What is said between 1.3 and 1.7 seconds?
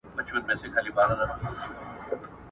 به لوړ سي.